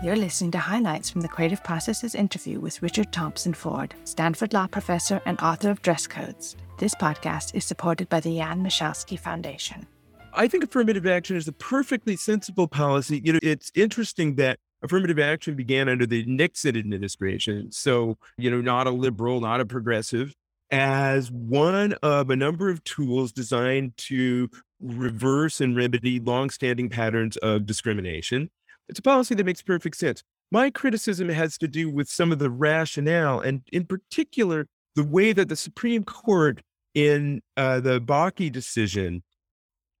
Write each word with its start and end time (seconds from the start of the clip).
You're 0.00 0.14
listening 0.14 0.52
to 0.52 0.58
highlights 0.58 1.10
from 1.10 1.22
the 1.22 1.28
Creative 1.28 1.62
Processes 1.64 2.14
interview 2.14 2.60
with 2.60 2.82
Richard 2.82 3.12
Thompson 3.12 3.52
Ford, 3.52 3.96
Stanford 4.04 4.52
Law 4.52 4.68
professor 4.68 5.20
and 5.26 5.40
author 5.40 5.70
of 5.70 5.82
Dress 5.82 6.06
Codes. 6.06 6.54
This 6.78 6.94
podcast 6.94 7.56
is 7.56 7.64
supported 7.64 8.08
by 8.08 8.20
the 8.20 8.36
Jan 8.36 8.62
Michalski 8.62 9.18
Foundation. 9.18 9.88
I 10.32 10.46
think 10.46 10.62
affirmative 10.62 11.04
action 11.04 11.34
is 11.34 11.48
a 11.48 11.52
perfectly 11.52 12.14
sensible 12.14 12.68
policy. 12.68 13.20
You 13.24 13.32
know, 13.32 13.38
it's 13.42 13.72
interesting 13.74 14.36
that 14.36 14.60
affirmative 14.82 15.18
action 15.18 15.56
began 15.56 15.88
under 15.88 16.06
the 16.06 16.24
Nixon 16.26 16.76
administration. 16.76 17.72
So, 17.72 18.18
you 18.36 18.52
know, 18.52 18.60
not 18.60 18.86
a 18.86 18.92
liberal, 18.92 19.40
not 19.40 19.60
a 19.60 19.66
progressive, 19.66 20.32
as 20.70 21.28
one 21.32 21.94
of 22.04 22.30
a 22.30 22.36
number 22.36 22.70
of 22.70 22.84
tools 22.84 23.32
designed 23.32 23.96
to 23.96 24.48
reverse 24.80 25.60
and 25.60 25.76
remedy 25.76 26.20
longstanding 26.20 26.88
patterns 26.88 27.36
of 27.38 27.66
discrimination. 27.66 28.48
It's 28.88 28.98
a 28.98 29.02
policy 29.02 29.34
that 29.34 29.44
makes 29.44 29.62
perfect 29.62 29.96
sense. 29.96 30.22
My 30.50 30.70
criticism 30.70 31.28
has 31.28 31.58
to 31.58 31.68
do 31.68 31.90
with 31.90 32.08
some 32.08 32.32
of 32.32 32.38
the 32.38 32.50
rationale, 32.50 33.40
and 33.40 33.62
in 33.72 33.84
particular, 33.84 34.66
the 34.94 35.04
way 35.04 35.32
that 35.32 35.48
the 35.48 35.56
Supreme 35.56 36.04
Court 36.04 36.62
in 36.94 37.42
uh, 37.56 37.80
the 37.80 38.00
Bakke 38.00 38.50
decision 38.50 39.22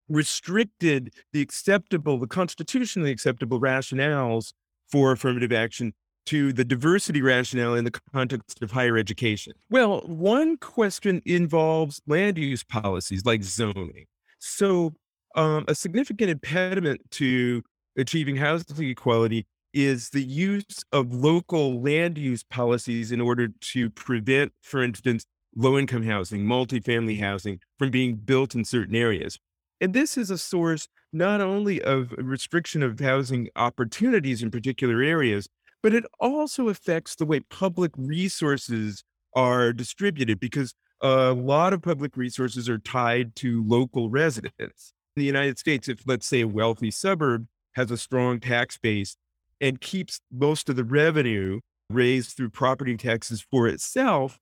restricted 0.08 1.12
the 1.32 1.42
acceptable, 1.42 2.18
the 2.18 2.26
constitutionally 2.26 3.10
acceptable 3.10 3.60
rationales 3.60 4.52
for 4.90 5.12
affirmative 5.12 5.52
action 5.52 5.92
to 6.26 6.52
the 6.52 6.64
diversity 6.64 7.22
rationale 7.22 7.74
in 7.74 7.84
the 7.84 8.00
context 8.12 8.62
of 8.62 8.70
higher 8.70 8.98
education? 8.98 9.54
Well, 9.70 10.00
one 10.00 10.58
question 10.58 11.22
involves 11.24 12.02
land 12.06 12.36
use 12.36 12.62
policies 12.62 13.24
like 13.24 13.42
zoning. 13.42 14.06
So, 14.38 14.94
um, 15.34 15.64
a 15.68 15.74
significant 15.74 16.30
impediment 16.30 17.00
to 17.12 17.62
achieving 17.98 18.36
housing 18.36 18.88
equality 18.88 19.46
is 19.74 20.10
the 20.10 20.22
use 20.22 20.82
of 20.92 21.12
local 21.12 21.82
land 21.82 22.16
use 22.16 22.42
policies 22.42 23.12
in 23.12 23.20
order 23.20 23.48
to 23.60 23.90
prevent, 23.90 24.52
for 24.62 24.82
instance, 24.82 25.24
low 25.54 25.78
income 25.78 26.04
housing, 26.04 26.44
multifamily 26.44 27.20
housing 27.20 27.60
from 27.78 27.90
being 27.90 28.14
built 28.16 28.54
in 28.54 28.64
certain 28.64 28.94
areas. 28.94 29.38
And 29.80 29.92
this 29.92 30.16
is 30.16 30.30
a 30.30 30.38
source 30.38 30.88
not 31.12 31.40
only 31.40 31.82
of 31.82 32.12
restriction 32.18 32.82
of 32.82 32.98
housing 33.00 33.48
opportunities 33.56 34.42
in 34.42 34.50
particular 34.50 35.02
areas, 35.02 35.48
but 35.82 35.94
it 35.94 36.04
also 36.20 36.68
affects 36.68 37.14
the 37.14 37.26
way 37.26 37.40
public 37.40 37.92
resources 37.96 39.04
are 39.34 39.72
distributed 39.72 40.40
because 40.40 40.74
a 41.00 41.32
lot 41.32 41.72
of 41.72 41.82
public 41.82 42.16
resources 42.16 42.68
are 42.68 42.78
tied 42.78 43.36
to 43.36 43.64
local 43.64 44.10
residents. 44.10 44.92
In 45.16 45.20
the 45.20 45.26
United 45.26 45.58
States, 45.58 45.88
if 45.88 46.00
let's 46.06 46.26
say 46.26 46.40
a 46.40 46.48
wealthy 46.48 46.90
suburb 46.90 47.46
has 47.78 47.90
a 47.92 47.96
strong 47.96 48.40
tax 48.40 48.76
base 48.76 49.16
and 49.60 49.80
keeps 49.80 50.20
most 50.32 50.68
of 50.68 50.74
the 50.74 50.84
revenue 50.84 51.60
raised 51.88 52.36
through 52.36 52.50
property 52.50 52.96
taxes 52.96 53.44
for 53.50 53.68
itself, 53.68 54.38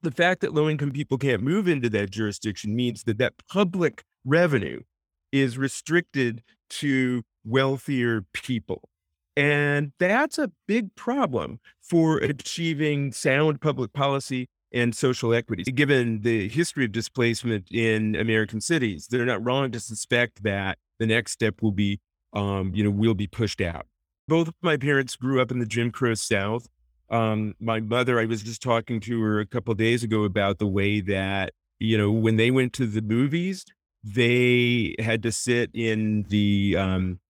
the 0.00 0.12
fact 0.12 0.40
that 0.40 0.54
low 0.54 0.68
income 0.68 0.92
people 0.92 1.18
can't 1.18 1.42
move 1.42 1.68
into 1.68 1.90
that 1.90 2.10
jurisdiction 2.10 2.74
means 2.74 3.02
that 3.04 3.18
that 3.18 3.34
public 3.50 4.04
revenue 4.24 4.80
is 5.32 5.58
restricted 5.58 6.42
to 6.70 7.22
wealthier 7.44 8.24
people. 8.32 8.88
And 9.36 9.92
that's 9.98 10.38
a 10.38 10.52
big 10.68 10.94
problem 10.94 11.58
for 11.80 12.18
achieving 12.18 13.12
sound 13.12 13.60
public 13.60 13.92
policy 13.92 14.48
and 14.72 14.94
social 14.94 15.34
equity. 15.34 15.64
Given 15.64 16.20
the 16.22 16.48
history 16.48 16.84
of 16.84 16.92
displacement 16.92 17.70
in 17.72 18.14
American 18.14 18.60
cities, 18.60 19.08
they're 19.10 19.26
not 19.26 19.44
wrong 19.44 19.70
to 19.72 19.80
suspect 19.80 20.42
that 20.44 20.78
the 20.98 21.06
next 21.06 21.32
step 21.32 21.60
will 21.60 21.72
be, 21.72 22.00
um, 22.32 22.72
you 22.74 22.82
know, 22.84 22.90
we'll 22.90 23.14
be 23.14 23.26
pushed 23.26 23.60
out. 23.60 23.86
Both 24.28 24.48
of 24.48 24.54
my 24.62 24.76
parents 24.76 25.16
grew 25.16 25.40
up 25.40 25.50
in 25.50 25.58
the 25.58 25.66
Jim 25.66 25.90
Crow 25.90 26.14
South. 26.14 26.68
Um, 27.10 27.54
my 27.60 27.80
mother, 27.80 28.18
I 28.18 28.24
was 28.24 28.42
just 28.42 28.62
talking 28.62 29.00
to 29.00 29.20
her 29.20 29.40
a 29.40 29.46
couple 29.46 29.74
days 29.74 30.02
ago 30.02 30.24
about 30.24 30.58
the 30.58 30.66
way 30.66 31.00
that, 31.00 31.52
you 31.78 31.98
know, 31.98 32.10
when 32.10 32.36
they 32.36 32.50
went 32.50 32.72
to 32.74 32.86
the 32.86 33.02
movies, 33.02 33.66
they 34.02 34.94
had 34.98 35.22
to 35.24 35.32
sit 35.32 35.70
in 35.74 36.24
the 36.28 36.76
um, 36.78 37.20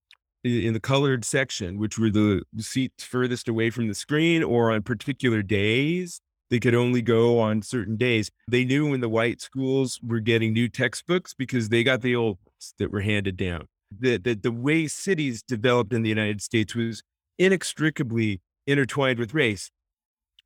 in 0.43 0.73
the 0.73 0.79
colored 0.79 1.23
section, 1.25 1.79
which 1.79 1.97
were 1.97 2.09
the 2.09 2.43
seats 2.57 3.03
furthest 3.03 3.47
away 3.47 3.69
from 3.69 3.87
the 3.87 3.95
screen, 3.95 4.43
or 4.43 4.71
on 4.71 4.83
particular 4.83 5.41
days. 5.41 6.21
They 6.49 6.59
could 6.59 6.75
only 6.75 7.01
go 7.01 7.39
on 7.39 7.61
certain 7.63 7.97
days. 7.97 8.29
They 8.47 8.63
knew 8.63 8.89
when 8.89 9.01
the 9.01 9.09
white 9.09 9.41
schools 9.41 9.99
were 10.03 10.19
getting 10.19 10.53
new 10.53 10.69
textbooks 10.69 11.33
because 11.33 11.69
they 11.69 11.83
got 11.83 12.01
the 12.01 12.15
old 12.15 12.37
ones 12.45 12.73
that 12.77 12.91
were 12.91 13.01
handed 13.01 13.37
down. 13.37 13.67
The, 13.99 14.17
the, 14.17 14.35
the 14.35 14.51
way 14.51 14.87
cities 14.87 15.43
developed 15.43 15.93
in 15.93 16.03
the 16.03 16.09
United 16.09 16.41
States 16.41 16.75
was 16.75 17.03
inextricably 17.37 18.41
intertwined 18.67 19.19
with 19.19 19.33
race. 19.33 19.71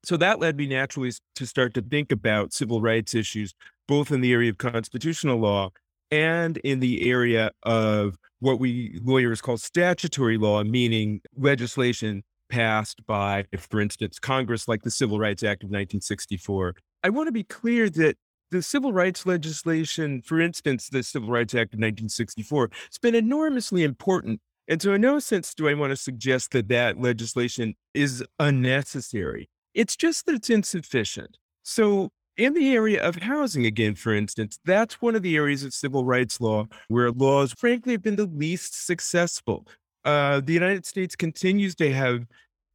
So 0.04 0.18
that 0.18 0.40
led 0.40 0.58
me 0.58 0.68
naturally 0.68 1.12
to 1.36 1.46
start 1.46 1.74
to 1.74 1.82
think 1.82 2.12
about 2.12 2.54
civil 2.54 2.82
rights 2.82 3.14
issues, 3.14 3.54
both 3.88 4.12
in 4.12 4.22
the 4.22 4.32
area 4.32 4.50
of 4.50 4.58
constitutional 4.58 5.38
law 5.38 5.72
and 6.12 6.58
in 6.58 6.80
the 6.80 7.10
area 7.10 7.52
of 7.64 8.18
what 8.40 8.60
we 8.60 9.00
lawyers 9.04 9.42
call 9.42 9.58
statutory 9.58 10.38
law, 10.38 10.64
meaning 10.64 11.22
legislation 11.36 12.24
passed 12.50 13.06
by, 13.06 13.46
for 13.58 13.82
instance, 13.82 14.20
Congress, 14.20 14.68
like 14.68 14.84
the 14.84 14.92
Civil 14.92 15.20
Rights 15.20 15.44
Act 15.44 15.64
of 15.64 15.68
1964. 15.68 16.76
I 17.04 17.10
want 17.10 17.28
to 17.28 17.32
be 17.32 17.44
clear 17.44 17.90
that 17.90 18.18
the 18.52 18.62
civil 18.62 18.94
rights 18.94 19.26
legislation, 19.26 20.22
for 20.22 20.40
instance, 20.40 20.90
the 20.90 21.04
Civil 21.04 21.30
Rights 21.30 21.54
Act 21.54 21.74
of 21.74 21.80
1964, 21.80 22.70
has 22.90 22.98
been 22.98 23.16
enormously 23.16 23.84
important. 23.84 24.42
And 24.68 24.82
so, 24.82 24.94
in 24.94 25.02
no 25.02 25.20
sense 25.20 25.54
do 25.54 25.68
I 25.68 25.74
want 25.74 25.92
to 25.92 25.96
suggest 25.96 26.52
that 26.52 26.68
that 26.70 27.00
legislation 27.00 27.76
is 27.94 28.24
unnecessary. 28.40 29.50
It's 29.74 29.96
just 29.96 30.26
that 30.26 30.36
it's 30.36 30.50
insufficient. 30.50 31.38
So, 31.64 32.10
in 32.36 32.54
the 32.54 32.74
area 32.74 33.02
of 33.02 33.16
housing, 33.16 33.66
again, 33.66 33.96
for 33.96 34.14
instance, 34.14 34.60
that's 34.64 35.02
one 35.02 35.16
of 35.16 35.24
the 35.24 35.36
areas 35.36 35.64
of 35.64 35.74
civil 35.74 36.06
rights 36.06 36.40
law 36.40 36.68
where 36.88 37.12
laws, 37.12 37.54
frankly, 37.54 37.94
have 37.94 38.04
been 38.04 38.16
the 38.16 38.28
least 38.28 38.86
successful. 38.86 39.68
Uh, 40.06 40.42
the 40.42 40.54
United 40.54 40.86
States 40.86 41.16
continues 41.16 41.76
to 41.76 41.92
have 41.92 42.26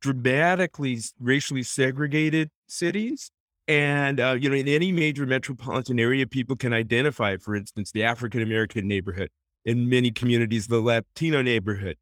dramatically 0.00 0.98
racially 1.20 1.62
segregated 1.62 2.50
cities. 2.68 3.30
And, 3.72 4.20
uh, 4.20 4.36
you 4.38 4.50
know, 4.50 4.54
in 4.54 4.68
any 4.68 4.92
major 4.92 5.24
metropolitan 5.24 5.98
area, 5.98 6.26
people 6.26 6.56
can 6.56 6.74
identify, 6.74 7.38
for 7.38 7.56
instance, 7.56 7.90
the 7.90 8.04
African 8.04 8.42
American 8.42 8.86
neighborhood, 8.86 9.30
in 9.64 9.88
many 9.88 10.10
communities, 10.10 10.66
the 10.66 10.82
Latino 10.82 11.40
neighborhood. 11.40 11.96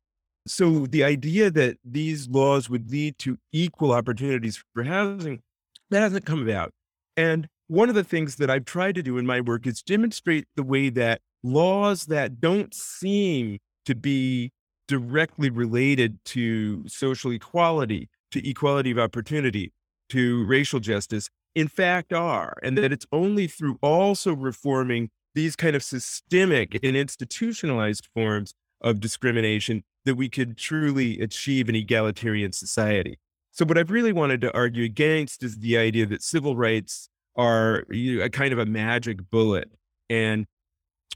So 0.48 0.86
the 0.86 1.04
idea 1.04 1.48
that 1.48 1.76
these 1.84 2.28
laws 2.28 2.68
would 2.68 2.90
lead 2.90 3.18
to 3.20 3.38
equal 3.52 3.92
opportunities 3.92 4.60
for 4.74 4.82
housing, 4.82 5.42
that 5.90 6.00
hasn't 6.00 6.26
come 6.26 6.42
about. 6.42 6.72
And 7.16 7.46
one 7.68 7.88
of 7.88 7.94
the 7.94 8.02
things 8.02 8.34
that 8.36 8.50
I've 8.50 8.64
tried 8.64 8.96
to 8.96 9.02
do 9.02 9.16
in 9.16 9.24
my 9.24 9.40
work 9.40 9.64
is 9.64 9.80
demonstrate 9.80 10.48
the 10.56 10.64
way 10.64 10.90
that 10.90 11.20
laws 11.44 12.06
that 12.06 12.40
don't 12.40 12.74
seem 12.74 13.58
to 13.84 13.94
be 13.94 14.50
directly 14.88 15.50
related 15.50 16.18
to 16.24 16.82
social 16.88 17.30
equality, 17.30 18.08
to 18.32 18.44
equality 18.48 18.90
of 18.90 18.98
opportunity, 18.98 19.72
to 20.08 20.44
racial 20.46 20.80
justice, 20.80 21.30
in 21.54 21.68
fact 21.68 22.12
are, 22.12 22.56
and 22.62 22.76
that 22.78 22.92
it's 22.92 23.06
only 23.12 23.46
through 23.46 23.78
also 23.82 24.34
reforming 24.34 25.10
these 25.34 25.56
kind 25.56 25.76
of 25.76 25.82
systemic 25.82 26.78
and 26.82 26.96
institutionalized 26.96 28.08
forms 28.14 28.54
of 28.80 29.00
discrimination 29.00 29.82
that 30.04 30.14
we 30.14 30.28
could 30.28 30.56
truly 30.56 31.20
achieve 31.20 31.68
an 31.68 31.74
egalitarian 31.74 32.52
society. 32.52 33.18
So 33.52 33.64
what 33.64 33.76
I've 33.76 33.90
really 33.90 34.12
wanted 34.12 34.40
to 34.42 34.54
argue 34.54 34.84
against 34.84 35.42
is 35.42 35.58
the 35.58 35.76
idea 35.76 36.06
that 36.06 36.22
civil 36.22 36.56
rights 36.56 37.08
are 37.36 37.84
a 37.92 38.28
kind 38.30 38.52
of 38.52 38.58
a 38.58 38.66
magic 38.66 39.30
bullet 39.30 39.70
and 40.08 40.46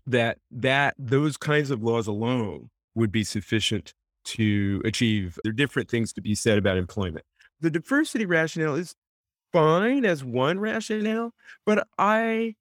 that 0.06 0.38
that 0.50 0.94
those 0.98 1.36
kinds 1.36 1.70
of 1.70 1.82
laws 1.82 2.06
alone 2.06 2.70
would 2.94 3.10
be 3.10 3.24
sufficient 3.24 3.94
to 4.24 4.80
achieve 4.84 5.38
there 5.42 5.50
are 5.50 5.54
different 5.54 5.90
things 5.90 6.12
to 6.12 6.20
be 6.20 6.34
said 6.34 6.56
about 6.56 6.76
employment 6.76 7.24
the 7.60 7.70
diversity 7.70 8.26
rationale 8.26 8.74
is 8.74 8.94
fine 9.54 10.04
as 10.04 10.24
one 10.24 10.58
rationale 10.58 11.30
but 11.64 11.86
i 11.96 12.54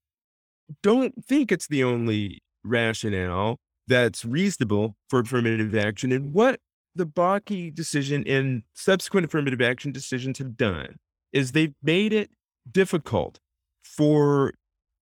don't 0.84 1.26
think 1.26 1.52
it's 1.52 1.68
the 1.68 1.84
only 1.84 2.42
rationale 2.64 3.58
that's 3.88 4.24
reasonable 4.24 4.96
for 5.10 5.20
affirmative 5.20 5.76
action 5.76 6.12
and 6.12 6.34
what 6.34 6.60
the 6.96 7.06
Bakke 7.06 7.74
decision 7.74 8.24
and 8.28 8.62
subsequent 8.74 9.26
affirmative 9.26 9.62
action 9.62 9.92
decisions 9.92 10.38
have 10.38 10.56
done 10.56 10.98
is 11.32 11.52
they've 11.52 11.74
made 11.82 12.14
it 12.14 12.30
difficult 12.72 13.40
for 13.84 14.54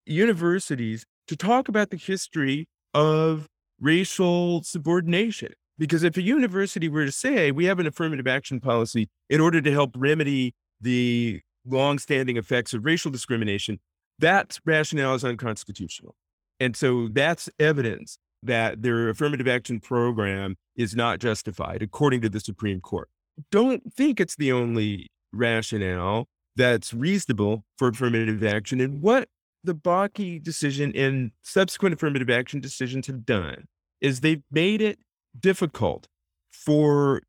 universities 0.05 1.05
to 1.27 1.35
talk 1.35 1.67
about 1.67 1.89
the 1.89 1.97
history 1.97 2.67
of 2.93 3.47
racial 3.79 4.63
subordination. 4.63 5.51
Because 5.77 6.03
if 6.03 6.15
a 6.17 6.21
university 6.21 6.87
were 6.87 7.05
to 7.05 7.11
say, 7.11 7.51
we 7.51 7.65
have 7.65 7.79
an 7.79 7.87
affirmative 7.87 8.27
action 8.27 8.59
policy 8.59 9.09
in 9.29 9.41
order 9.41 9.61
to 9.61 9.71
help 9.71 9.91
remedy 9.97 10.53
the 10.79 11.41
longstanding 11.65 12.37
effects 12.37 12.73
of 12.73 12.85
racial 12.85 13.11
discrimination, 13.11 13.79
that 14.19 14.59
rationale 14.65 15.15
is 15.15 15.23
unconstitutional. 15.23 16.15
And 16.59 16.75
so 16.75 17.07
that's 17.11 17.49
evidence 17.59 18.17
that 18.43 18.81
their 18.81 19.09
affirmative 19.09 19.47
action 19.47 19.79
program 19.79 20.55
is 20.75 20.95
not 20.95 21.19
justified, 21.19 21.81
according 21.81 22.21
to 22.21 22.29
the 22.29 22.39
Supreme 22.39 22.81
Court. 22.81 23.09
don't 23.51 23.93
think 23.93 24.19
it's 24.19 24.35
the 24.35 24.51
only 24.51 25.09
rationale 25.31 26.27
that's 26.55 26.93
reasonable 26.93 27.63
for 27.77 27.87
affirmative 27.87 28.43
action. 28.43 28.79
And 28.79 29.01
what 29.01 29.27
the 29.63 29.73
Bakke 29.73 30.43
decision 30.43 30.95
and 30.95 31.31
subsequent 31.41 31.93
affirmative 31.93 32.29
action 32.29 32.59
decisions 32.59 33.07
have 33.07 33.25
done 33.25 33.65
is 34.01 34.19
they've 34.19 34.43
made 34.51 34.81
it 34.81 34.99
difficult 35.39 36.07
for 36.51 37.21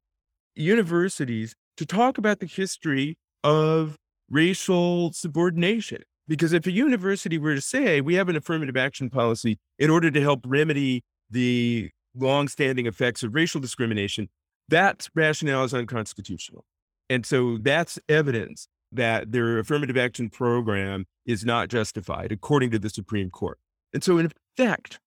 universities 0.55 1.55
to 1.77 1.87
talk 1.87 2.19
about 2.19 2.41
the 2.41 2.47
history 2.47 3.17
of 3.43 3.97
racial 4.31 5.13
subordination. 5.13 6.03
Because 6.27 6.53
if 6.53 6.67
a 6.67 6.73
university 6.73 7.37
were 7.37 7.55
to 7.55 7.61
say, 7.61 8.01
we 8.01 8.15
have 8.15 8.29
an 8.29 8.37
affirmative 8.37 8.77
action 8.77 9.11
policy 9.11 9.59
in 9.79 9.91
order 9.91 10.11
to 10.11 10.21
help 10.21 10.41
remedy 10.47 11.03
the 11.31 11.91
longstanding 12.17 12.87
effects 12.87 13.23
of 13.23 13.35
racial 13.35 13.61
discrimination, 13.61 14.29
that 14.69 15.09
rationale 15.15 15.65
is 15.65 15.75
unconstitutional. 15.75 16.65
And 17.11 17.27
so 17.27 17.59
that's 17.59 17.99
evidence 18.09 18.69
that 18.93 19.33
their 19.33 19.59
affirmative 19.59 19.97
action 19.97 20.31
program 20.31 21.05
is 21.27 21.45
not 21.45 21.69
justified, 21.69 22.33
according 22.33 22.71
to 22.71 22.79
the 22.79 22.89
Supreme 22.89 23.31
Court. 23.31 23.59
And 23.93 24.03
so, 24.03 24.19
in 24.19 24.31
effect, 24.59 24.99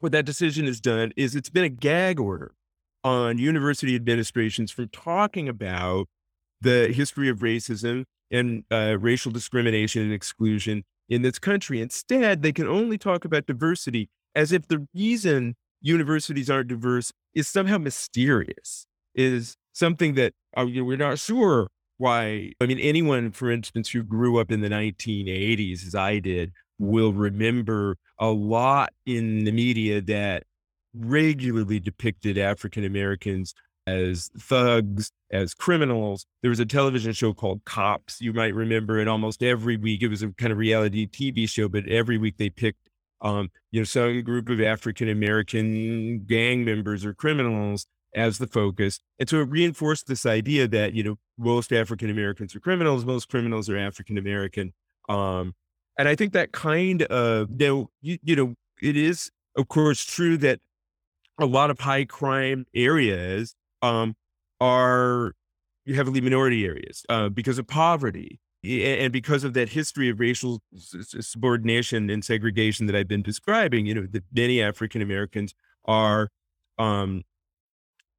what 0.00 0.12
that 0.12 0.24
decision 0.24 0.66
has 0.66 0.80
done 0.80 1.12
is 1.16 1.34
it's 1.34 1.50
been 1.50 1.64
a 1.64 1.68
gag 1.68 2.20
order 2.20 2.54
on 3.02 3.38
university 3.38 3.94
administrations 3.94 4.70
from 4.70 4.88
talking 4.88 5.48
about 5.48 6.06
the 6.60 6.88
history 6.88 7.28
of 7.28 7.38
racism 7.40 8.04
and 8.34 8.64
uh, 8.70 8.96
racial 8.98 9.30
discrimination 9.30 10.02
and 10.02 10.12
exclusion 10.12 10.84
in 11.08 11.22
this 11.22 11.38
country. 11.38 11.80
Instead, 11.80 12.42
they 12.42 12.52
can 12.52 12.66
only 12.66 12.98
talk 12.98 13.24
about 13.24 13.46
diversity 13.46 14.08
as 14.34 14.52
if 14.52 14.66
the 14.68 14.86
reason 14.94 15.54
universities 15.80 16.50
aren't 16.50 16.68
diverse 16.68 17.12
is 17.34 17.46
somehow 17.46 17.78
mysterious, 17.78 18.86
is 19.14 19.56
something 19.72 20.14
that 20.14 20.32
uh, 20.56 20.66
we're 20.66 20.96
not 20.96 21.18
sure 21.18 21.68
why. 21.98 22.52
I 22.60 22.66
mean, 22.66 22.78
anyone, 22.78 23.30
for 23.30 23.50
instance, 23.50 23.90
who 23.90 24.02
grew 24.02 24.40
up 24.40 24.50
in 24.50 24.60
the 24.60 24.68
1980s, 24.68 25.86
as 25.86 25.94
I 25.94 26.18
did, 26.18 26.52
will 26.78 27.12
remember 27.12 27.96
a 28.18 28.28
lot 28.28 28.92
in 29.06 29.44
the 29.44 29.52
media 29.52 30.00
that 30.00 30.44
regularly 30.94 31.80
depicted 31.80 32.38
African 32.38 32.84
Americans 32.84 33.54
as 33.86 34.30
thugs, 34.38 35.10
as 35.30 35.54
criminals. 35.54 36.26
There 36.42 36.48
was 36.48 36.60
a 36.60 36.66
television 36.66 37.12
show 37.12 37.32
called 37.32 37.64
Cops. 37.64 38.20
You 38.20 38.32
might 38.32 38.54
remember 38.54 38.98
it 38.98 39.08
almost 39.08 39.42
every 39.42 39.76
week. 39.76 40.02
It 40.02 40.08
was 40.08 40.22
a 40.22 40.30
kind 40.32 40.52
of 40.52 40.58
reality 40.58 41.06
TV 41.06 41.48
show, 41.48 41.68
but 41.68 41.86
every 41.88 42.18
week 42.18 42.36
they 42.38 42.50
picked, 42.50 42.88
um, 43.20 43.50
you 43.70 43.80
know, 43.80 43.84
some 43.84 44.22
group 44.22 44.48
of 44.48 44.60
African 44.60 45.08
American 45.08 46.24
gang 46.24 46.64
members 46.64 47.04
or 47.04 47.14
criminals 47.14 47.86
as 48.14 48.38
the 48.38 48.46
focus. 48.46 49.00
And 49.18 49.28
so 49.28 49.40
it 49.40 49.48
reinforced 49.48 50.06
this 50.06 50.24
idea 50.24 50.68
that, 50.68 50.94
you 50.94 51.02
know, 51.02 51.16
most 51.36 51.72
African 51.72 52.10
Americans 52.10 52.54
are 52.54 52.60
criminals, 52.60 53.04
most 53.04 53.28
criminals 53.28 53.68
are 53.68 53.76
African 53.76 54.18
American. 54.18 54.72
Um, 55.08 55.54
and 55.98 56.08
I 56.08 56.14
think 56.14 56.32
that 56.32 56.52
kind 56.52 57.02
of, 57.02 57.50
you 57.50 57.66
know, 57.66 57.90
you, 58.00 58.18
you 58.22 58.36
know, 58.36 58.54
it 58.80 58.96
is, 58.96 59.30
of 59.56 59.68
course, 59.68 60.04
true 60.04 60.36
that 60.38 60.60
a 61.38 61.46
lot 61.46 61.70
of 61.70 61.80
high 61.80 62.04
crime 62.04 62.66
areas 62.74 63.54
um, 63.84 64.14
are 64.60 65.32
heavily 65.94 66.20
minority 66.20 66.64
areas 66.64 67.04
uh, 67.08 67.28
because 67.28 67.58
of 67.58 67.66
poverty 67.66 68.40
and 68.64 69.12
because 69.12 69.44
of 69.44 69.52
that 69.52 69.68
history 69.68 70.08
of 70.08 70.18
racial 70.18 70.62
subordination 70.74 72.08
and 72.08 72.24
segregation 72.24 72.86
that 72.86 72.96
I've 72.96 73.08
been 73.08 73.22
describing. 73.22 73.84
You 73.84 73.94
know, 73.94 74.06
that 74.10 74.24
many 74.32 74.62
African 74.62 75.02
Americans 75.02 75.54
are 75.84 76.30
um, 76.78 77.22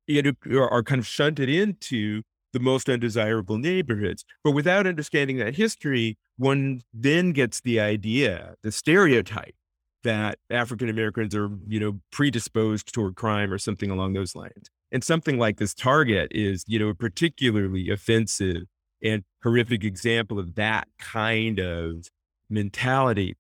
you 0.08 0.22
know, 0.22 0.60
are 0.60 0.84
kind 0.84 1.00
of 1.00 1.08
shunted 1.08 1.50
into 1.50 2.22
the 2.54 2.60
most 2.60 2.90
undesirable 2.90 3.58
neighborhoods. 3.58 4.24
But 4.44 4.52
without 4.52 4.86
understanding 4.86 5.38
that 5.38 5.56
history, 5.56 6.18
one 6.38 6.84
then 6.94 7.32
gets 7.32 7.60
the 7.62 7.80
idea, 7.80 8.54
the 8.62 8.72
stereotype 8.72 9.56
that 10.04 10.38
African 10.52 10.90
Americans 10.90 11.36
are, 11.36 11.50
you 11.68 11.80
know, 11.80 12.00
predisposed 12.12 12.94
toward 12.94 13.16
crime 13.16 13.52
or 13.52 13.58
something 13.58 13.90
along 13.90 14.14
those 14.14 14.36
lines. 14.36 14.70
And 14.96 15.04
something 15.04 15.38
like 15.38 15.58
this 15.58 15.74
target 15.74 16.30
is, 16.32 16.64
you 16.68 16.80
know, 16.80 16.88
a 16.88 16.96
particularly 16.96 17.90
offensive 17.90 18.62
and 19.04 19.26
horrific 19.44 19.84
example 19.84 20.40
of 20.40 20.56
that 20.56 20.88
kind 20.98 21.60
of 21.60 22.08
mentality. 22.50 23.36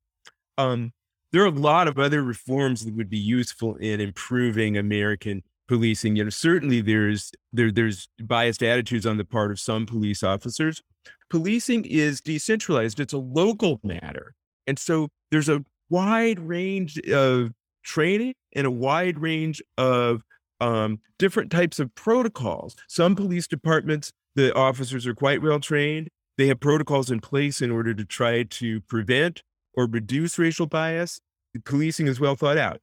Um, 0.57 0.91
there 1.31 1.43
are 1.43 1.47
a 1.47 1.51
lot 1.51 1.87
of 1.87 1.97
other 1.97 2.21
reforms 2.23 2.83
that 2.83 2.93
would 2.93 3.09
be 3.09 3.17
useful 3.17 3.77
in 3.77 4.01
improving 4.01 4.75
American 4.75 5.43
policing. 5.69 6.17
You 6.17 6.25
know, 6.25 6.29
certainly 6.29 6.81
there's 6.81 7.31
there 7.53 7.71
there's 7.71 8.09
biased 8.21 8.61
attitudes 8.61 9.05
on 9.05 9.15
the 9.15 9.23
part 9.23 9.49
of 9.49 9.57
some 9.57 9.85
police 9.85 10.23
officers. 10.23 10.81
Policing 11.29 11.85
is 11.85 12.19
decentralized; 12.19 12.99
it's 12.99 13.13
a 13.13 13.17
local 13.17 13.79
matter, 13.81 14.35
and 14.67 14.77
so 14.77 15.07
there's 15.31 15.47
a 15.47 15.63
wide 15.89 16.41
range 16.41 16.99
of 17.09 17.53
training 17.81 18.33
and 18.53 18.67
a 18.67 18.71
wide 18.71 19.19
range 19.19 19.61
of 19.77 20.21
um, 20.61 20.99
different 21.17 21.51
types 21.51 21.79
of 21.79 21.93
protocols. 21.95 22.75
Some 22.87 23.15
police 23.15 23.47
departments, 23.47 24.11
the 24.35 24.53
officers 24.55 25.07
are 25.07 25.15
quite 25.15 25.41
well 25.41 25.59
trained. 25.59 26.09
They 26.37 26.47
have 26.47 26.59
protocols 26.59 27.09
in 27.09 27.21
place 27.21 27.61
in 27.61 27.71
order 27.71 27.93
to 27.93 28.05
try 28.05 28.43
to 28.43 28.81
prevent 28.81 29.43
or 29.73 29.85
reduce 29.85 30.37
racial 30.37 30.67
bias. 30.67 31.19
Policing 31.63 32.07
is 32.07 32.19
well 32.19 32.35
thought 32.35 32.57
out. 32.57 32.81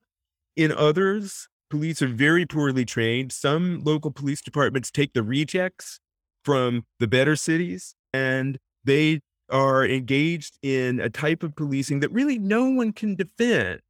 In 0.56 0.72
others, 0.72 1.48
police 1.69 2.00
are 2.00 2.08
very 2.08 2.46
poorly 2.46 2.84
trained. 2.84 3.32
Some 3.32 3.82
local 3.84 4.10
police 4.10 4.40
departments 4.40 4.90
take 4.90 5.12
the 5.12 5.22
rejects 5.22 6.00
from 6.44 6.84
the 6.98 7.06
better 7.06 7.36
cities 7.36 7.94
and 8.12 8.58
they 8.84 9.20
are 9.50 9.84
engaged 9.84 10.58
in 10.62 11.00
a 11.00 11.10
type 11.10 11.42
of 11.42 11.54
policing 11.54 12.00
that 12.00 12.10
really 12.12 12.38
no 12.38 12.70
one 12.70 12.92
can 12.92 13.14
defend. 13.14 13.80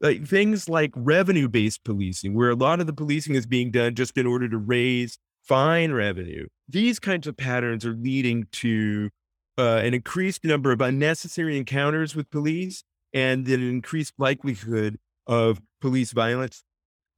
Like 0.00 0.26
things 0.26 0.68
like 0.68 0.92
revenue 0.94 1.48
based 1.48 1.84
policing, 1.84 2.34
where 2.34 2.50
a 2.50 2.54
lot 2.54 2.80
of 2.80 2.86
the 2.86 2.92
policing 2.92 3.34
is 3.34 3.46
being 3.46 3.70
done 3.70 3.94
just 3.94 4.16
in 4.16 4.26
order 4.26 4.48
to 4.48 4.56
raise 4.56 5.18
fine 5.42 5.92
revenue. 5.92 6.46
These 6.68 6.98
kinds 6.98 7.26
of 7.26 7.36
patterns 7.36 7.84
are 7.84 7.92
leading 7.92 8.46
to 8.52 9.10
uh, 9.58 9.80
an 9.84 9.92
increased 9.92 10.44
number 10.44 10.72
of 10.72 10.80
unnecessary 10.80 11.58
encounters 11.58 12.16
with 12.16 12.30
police 12.30 12.82
and 13.12 13.46
an 13.48 13.68
increased 13.68 14.14
likelihood 14.18 14.98
of 15.26 15.60
police 15.80 16.12
violence 16.12 16.62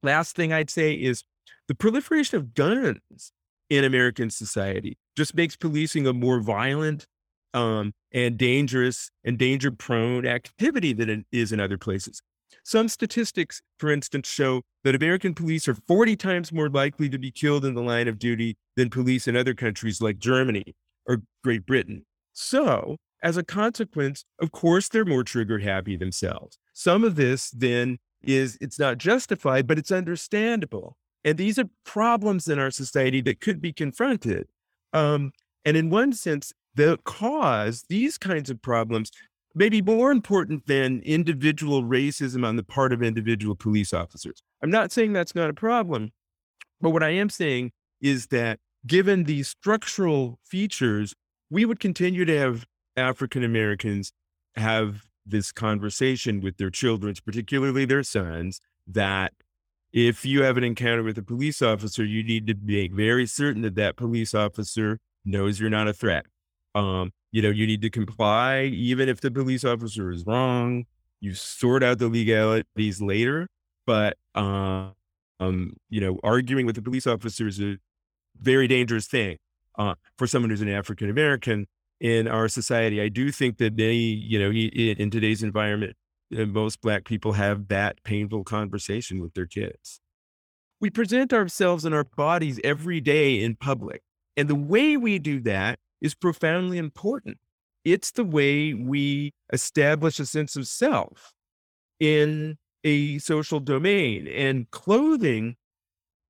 last 0.03 0.35
thing 0.35 0.53
I'd 0.53 0.69
say 0.69 0.93
is 0.93 1.23
the 1.67 1.75
proliferation 1.75 2.37
of 2.37 2.53
guns 2.53 3.31
in 3.69 3.83
American 3.83 4.29
society 4.29 4.97
just 5.15 5.33
makes 5.33 5.55
policing 5.55 6.05
a 6.05 6.13
more 6.13 6.39
violent 6.41 7.07
um, 7.53 7.93
and 8.11 8.37
dangerous 8.37 9.09
and 9.23 9.37
danger 9.37 9.71
prone 9.71 10.25
activity 10.27 10.93
than 10.93 11.09
it 11.09 11.25
is 11.31 11.51
in 11.51 11.59
other 11.59 11.77
places. 11.77 12.21
Some 12.63 12.87
statistics, 12.87 13.61
for 13.77 13.91
instance, 13.91 14.27
show 14.27 14.61
that 14.83 14.95
American 14.95 15.33
police 15.33 15.67
are 15.67 15.75
40 15.75 16.15
times 16.15 16.51
more 16.51 16.69
likely 16.69 17.09
to 17.09 17.17
be 17.17 17.31
killed 17.31 17.65
in 17.65 17.73
the 17.73 17.81
line 17.81 18.07
of 18.07 18.19
duty 18.19 18.57
than 18.75 18.89
police 18.89 19.27
in 19.27 19.35
other 19.35 19.53
countries 19.53 20.01
like 20.01 20.17
Germany 20.19 20.75
or 21.07 21.21
Great 21.43 21.65
Britain. 21.65 22.05
So, 22.33 22.97
as 23.21 23.37
a 23.37 23.43
consequence, 23.43 24.25
of 24.39 24.51
course, 24.51 24.89
they're 24.89 25.05
more 25.05 25.23
trigger 25.23 25.59
happy 25.59 25.95
themselves. 25.95 26.57
Some 26.73 27.03
of 27.03 27.15
this 27.15 27.51
then 27.51 27.97
is 28.21 28.57
it's 28.59 28.79
not 28.79 28.97
justified, 28.97 29.67
but 29.67 29.77
it's 29.77 29.91
understandable. 29.91 30.97
And 31.23 31.37
these 31.37 31.57
are 31.57 31.69
problems 31.85 32.47
in 32.47 32.59
our 32.59 32.71
society 32.71 33.21
that 33.21 33.39
could 33.39 33.61
be 33.61 33.71
confronted. 33.71 34.47
Um, 34.91 35.31
and 35.63 35.77
in 35.77 35.89
one 35.89 36.13
sense, 36.13 36.51
the 36.75 36.97
cause, 37.05 37.85
these 37.87 38.17
kinds 38.17 38.49
of 38.49 38.61
problems, 38.61 39.11
may 39.55 39.69
be 39.69 39.81
more 39.81 40.11
important 40.11 40.65
than 40.65 41.01
individual 41.01 41.83
racism 41.83 42.45
on 42.45 42.55
the 42.55 42.63
part 42.63 42.91
of 42.91 43.03
individual 43.03 43.55
police 43.55 43.93
officers. 43.93 44.41
I'm 44.61 44.71
not 44.71 44.91
saying 44.91 45.13
that's 45.13 45.35
not 45.35 45.49
a 45.49 45.53
problem, 45.53 46.11
but 46.81 46.89
what 46.89 47.03
I 47.03 47.09
am 47.09 47.29
saying 47.29 47.71
is 48.01 48.27
that 48.27 48.59
given 48.85 49.23
these 49.23 49.47
structural 49.47 50.39
features, 50.45 51.13
we 51.49 51.65
would 51.65 51.79
continue 51.79 52.25
to 52.25 52.37
have 52.37 52.65
African 52.97 53.43
Americans 53.43 54.11
have 54.55 55.03
this 55.25 55.51
conversation 55.51 56.41
with 56.41 56.57
their 56.57 56.69
children, 56.69 57.15
particularly 57.25 57.85
their 57.85 58.03
sons, 58.03 58.59
that 58.87 59.33
if 59.93 60.25
you 60.25 60.43
have 60.43 60.57
an 60.57 60.63
encounter 60.63 61.03
with 61.03 61.17
a 61.17 61.23
police 61.23 61.61
officer, 61.61 62.03
you 62.03 62.23
need 62.23 62.47
to 62.47 62.55
make 62.61 62.91
very 62.91 63.25
certain 63.25 63.61
that 63.61 63.75
that 63.75 63.95
police 63.95 64.33
officer 64.33 64.99
knows 65.23 65.59
you're 65.59 65.69
not 65.69 65.87
a 65.87 65.93
threat. 65.93 66.25
Um, 66.75 67.11
you 67.33 67.41
know, 67.41 67.49
you 67.49 67.65
need 67.65 67.81
to 67.81 67.89
comply, 67.89 68.65
even 68.65 69.09
if 69.09 69.19
the 69.19 69.31
police 69.31 69.65
officer 69.65 70.11
is 70.11 70.23
wrong. 70.25 70.85
You 71.19 71.33
sort 71.33 71.83
out 71.83 71.97
the 71.97 72.07
legalities 72.07 73.01
later, 73.01 73.47
but 73.87 74.17
uh, 74.35 74.89
um, 75.39 75.75
you 75.89 75.99
know, 75.99 76.19
arguing 76.23 76.65
with 76.67 76.75
the 76.75 76.81
police 76.81 77.07
officer 77.07 77.47
is 77.47 77.59
a 77.59 77.77
very 78.39 78.67
dangerous 78.67 79.07
thing 79.07 79.37
uh, 79.79 79.95
for 80.17 80.27
someone 80.27 80.51
who's 80.51 80.61
an 80.61 80.69
African 80.69 81.09
American 81.09 81.65
in 81.99 82.27
our 82.27 82.47
society. 82.47 83.01
I 83.01 83.09
do 83.09 83.31
think 83.31 83.57
that 83.57 83.75
many, 83.75 83.97
you 83.97 84.37
know, 84.37 84.51
in 84.51 85.09
today's 85.09 85.41
environment, 85.41 85.95
uh, 86.37 86.45
most 86.45 86.81
Black 86.81 87.03
people 87.03 87.33
have 87.33 87.67
that 87.69 88.03
painful 88.03 88.43
conversation 88.43 89.21
with 89.21 89.33
their 89.33 89.47
kids. 89.47 90.01
We 90.79 90.91
present 90.91 91.33
ourselves 91.33 91.83
and 91.83 91.95
our 91.95 92.03
bodies 92.03 92.59
every 92.63 93.01
day 93.01 93.41
in 93.41 93.55
public. 93.55 94.03
And 94.37 94.47
the 94.47 94.55
way 94.55 94.97
we 94.97 95.17
do 95.17 95.39
that 95.41 95.79
is 96.03 96.13
profoundly 96.13 96.77
important. 96.77 97.37
It's 97.83 98.11
the 98.11 98.23
way 98.23 98.75
we 98.75 99.33
establish 99.51 100.19
a 100.19 100.25
sense 100.25 100.55
of 100.55 100.67
self 100.67 101.33
in 101.99 102.57
a 102.83 103.17
social 103.17 103.59
domain. 103.59 104.27
And 104.27 104.69
clothing 104.71 105.55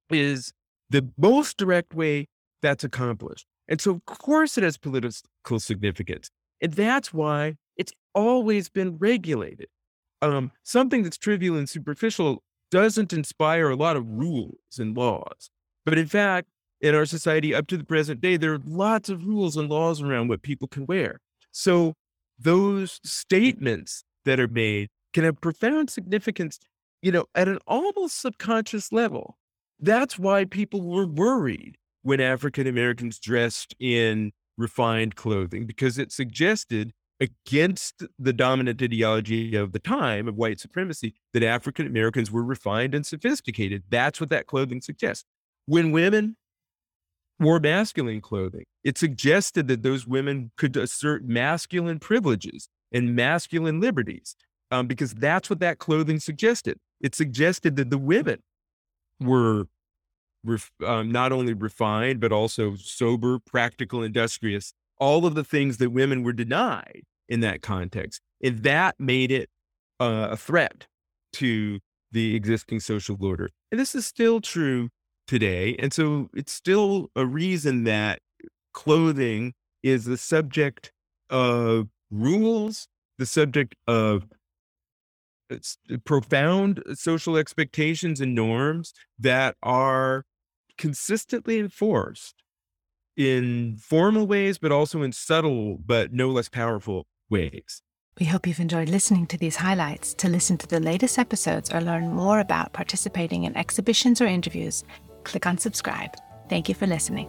is 0.10 0.54
the 0.90 1.10
most 1.18 1.58
direct 1.58 1.94
way 1.94 2.28
that's 2.62 2.84
accomplished. 2.84 3.46
And 3.68 3.82
so, 3.82 3.92
of 3.92 4.06
course, 4.06 4.58
it 4.58 4.64
has 4.64 4.78
political 4.78 5.60
significance. 5.60 6.30
And 6.62 6.74
that's 6.74 7.14
why 7.14 7.56
it's 7.76 7.94
always 8.14 8.70
been 8.70 8.98
regulated. 8.98 9.68
Um, 10.22 10.52
something 10.64 11.04
that's 11.04 11.18
trivial 11.18 11.58
and 11.58 11.68
superficial 11.68 12.44
doesn't 12.72 13.14
inspire 13.14 13.70
a 13.70 13.76
lot 13.76 13.98
of 13.98 14.08
rules 14.08 14.80
and 14.80 14.96
laws. 14.96 15.50
But 15.86 15.98
in 15.98 16.08
fact, 16.08 16.48
in 16.84 16.94
our 16.94 17.06
society 17.06 17.56
up 17.56 17.66
to 17.68 17.78
the 17.78 17.86
present 17.86 18.20
day, 18.20 18.36
there 18.36 18.54
are 18.54 18.62
lots 18.66 19.08
of 19.10 19.26
rules 19.26 19.56
and 19.56 19.70
laws 19.70 20.02
around 20.02 20.28
what 20.28 20.44
people 20.44 20.68
can 20.68 20.86
wear. 20.86 21.22
So 21.52 21.94
those 22.38 23.00
statements 23.06 24.04
that 24.26 24.40
are 24.40 24.50
made 24.50 24.90
can 25.14 25.24
have 25.24 25.40
profound 25.40 25.90
significance, 25.90 26.60
you 27.02 27.12
know, 27.12 27.26
at 27.34 27.48
an 27.48 27.60
almost 27.66 28.20
subconscious 28.20 28.92
level. 28.92 29.38
That's 29.80 30.20
why 30.20 30.44
people 30.44 30.82
were 30.82 31.08
worried 31.08 31.78
when 32.02 32.20
African 32.20 32.68
Americans 32.68 33.18
dressed 33.18 33.74
in 33.80 34.34
refined 34.58 35.16
clothing, 35.16 35.66
because 35.66 35.98
it 35.98 36.12
suggested 36.12 36.92
against 37.22 38.04
the 38.20 38.34
dominant 38.34 38.82
ideology 38.82 39.56
of 39.56 39.72
the 39.72 39.80
time 39.80 40.28
of 40.28 40.36
white 40.36 40.60
supremacy 40.60 41.14
that 41.34 41.44
African 41.44 41.88
Americans 41.88 42.30
were 42.30 42.44
refined 42.44 42.94
and 42.94 43.06
sophisticated. 43.06 43.84
That's 43.90 44.20
what 44.20 44.30
that 44.32 44.48
clothing 44.48 44.82
suggests. 44.82 45.24
When 45.66 45.92
women 45.92 46.36
wore 47.44 47.60
masculine 47.60 48.22
clothing, 48.22 48.66
it 48.84 48.98
suggested 48.98 49.68
that 49.68 49.84
those 49.84 50.08
women 50.08 50.52
could 50.58 50.76
assert 50.76 51.24
masculine 51.26 52.00
privileges 52.00 52.68
and 52.92 53.16
masculine 53.16 53.80
liberties 53.80 54.36
um, 54.72 54.88
because 54.88 55.14
that's 55.14 55.50
what 55.50 55.60
that 55.60 55.78
clothing 55.78 56.20
suggested. 56.20 56.78
It 57.02 57.16
suggested 57.16 57.76
that 57.76 57.90
the 57.90 57.98
women 57.98 58.40
were 59.20 59.66
ref, 60.44 60.72
um, 60.86 61.12
not 61.12 61.32
only 61.32 61.54
refined, 61.54 62.20
but 62.20 62.32
also 62.32 62.76
sober, 62.76 63.40
practical, 63.40 64.04
industrious, 64.04 64.74
all 65.00 65.26
of 65.26 65.36
the 65.36 65.44
things 65.44 65.78
that 65.78 65.92
women 65.92 66.24
were 66.24 66.34
denied 66.34 67.04
in 67.30 67.40
that 67.42 67.62
context. 67.62 68.22
And 68.44 68.64
that 68.64 68.96
made 69.00 69.32
it 69.32 69.50
uh, 70.00 70.30
a 70.32 70.38
threat 70.38 70.88
to 71.34 71.80
the 72.12 72.36
existing 72.36 72.80
social 72.80 73.18
order. 73.24 73.50
And 73.72 73.80
this 73.80 73.96
is 73.96 74.06
still 74.06 74.40
true 74.40 74.90
today. 75.28 75.76
And 75.80 75.94
so 75.94 76.30
it's 76.34 76.52
still 76.52 77.10
a 77.16 77.26
reason 77.26 77.84
that 77.86 78.20
clothing 78.74 79.54
is 79.82 80.06
the 80.06 80.18
subject 80.18 80.92
of 81.30 81.88
rules, 82.12 82.88
the 83.18 83.26
subject 83.26 83.76
of 83.88 84.26
profound 86.04 86.82
social 86.94 87.38
expectations 87.38 88.20
and 88.20 88.34
norms 88.34 88.94
that 89.20 89.56
are 89.62 90.26
consistently 90.78 91.60
enforced 91.60 92.36
in 93.16 93.78
formal 93.78 94.26
ways, 94.26 94.58
but 94.58 94.72
also 94.72 95.04
in 95.04 95.12
subtle 95.12 95.78
but 95.86 96.12
no 96.12 96.30
less 96.30 96.50
powerful 96.50 97.06
ways. 97.30 97.82
We 98.20 98.28
hope 98.28 98.46
you've 98.46 98.60
enjoyed 98.60 98.90
listening 98.90 99.26
to 99.28 99.38
these 99.38 99.56
highlights. 99.56 100.14
To 100.16 100.30
listen 100.30 100.58
to 100.60 100.68
the 100.68 100.80
latest 100.80 101.18
episodes 101.18 101.72
or 101.72 101.82
learn 101.82 102.10
more 102.10 102.40
about 102.40 102.74
participating 102.74 103.44
in 103.44 103.58
exhibitions 103.58 104.22
or 104.22 104.28
interviews, 104.28 104.84
click 105.24 105.46
on 105.46 105.58
subscribe. 105.58 106.16
Thank 106.50 106.70
you 106.70 106.76
for 106.76 106.88
listening. 106.88 107.28